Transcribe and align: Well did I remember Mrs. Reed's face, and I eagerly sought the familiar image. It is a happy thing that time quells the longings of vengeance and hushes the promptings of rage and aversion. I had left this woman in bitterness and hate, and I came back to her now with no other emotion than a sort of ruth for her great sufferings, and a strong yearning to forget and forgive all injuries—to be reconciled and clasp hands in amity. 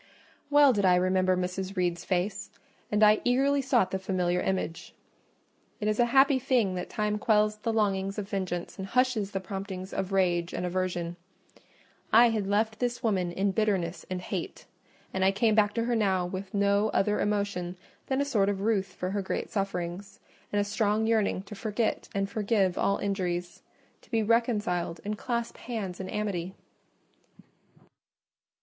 Well 0.49 0.73
did 0.73 0.83
I 0.83 0.95
remember 0.95 1.37
Mrs. 1.37 1.77
Reed's 1.77 2.03
face, 2.03 2.49
and 2.91 3.03
I 3.03 3.21
eagerly 3.23 3.61
sought 3.61 3.91
the 3.91 3.99
familiar 3.99 4.39
image. 4.41 4.95
It 5.79 5.87
is 5.87 5.99
a 5.99 6.05
happy 6.07 6.39
thing 6.39 6.73
that 6.73 6.89
time 6.89 7.19
quells 7.19 7.57
the 7.57 7.71
longings 7.71 8.17
of 8.17 8.27
vengeance 8.27 8.79
and 8.79 8.87
hushes 8.87 9.29
the 9.29 9.39
promptings 9.39 9.93
of 9.93 10.11
rage 10.11 10.55
and 10.55 10.65
aversion. 10.65 11.17
I 12.11 12.29
had 12.31 12.47
left 12.47 12.79
this 12.79 13.03
woman 13.03 13.31
in 13.31 13.51
bitterness 13.51 14.03
and 14.09 14.21
hate, 14.23 14.65
and 15.13 15.23
I 15.23 15.31
came 15.31 15.53
back 15.53 15.71
to 15.75 15.83
her 15.83 15.95
now 15.95 16.25
with 16.25 16.51
no 16.51 16.89
other 16.89 17.19
emotion 17.19 17.77
than 18.07 18.21
a 18.21 18.25
sort 18.25 18.49
of 18.49 18.61
ruth 18.61 18.95
for 18.95 19.11
her 19.11 19.21
great 19.21 19.51
sufferings, 19.51 20.19
and 20.51 20.59
a 20.59 20.63
strong 20.63 21.05
yearning 21.05 21.43
to 21.43 21.53
forget 21.53 22.09
and 22.15 22.27
forgive 22.27 22.75
all 22.75 22.97
injuries—to 22.97 24.09
be 24.09 24.23
reconciled 24.23 24.99
and 25.05 25.19
clasp 25.19 25.57
hands 25.57 25.99
in 25.99 26.09
amity. 26.09 26.55